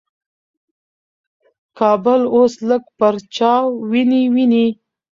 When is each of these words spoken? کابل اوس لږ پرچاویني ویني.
کابل 1.79 2.21
اوس 2.35 2.53
لږ 2.69 2.83
پرچاویني 2.97 4.21
ویني. 4.33 4.67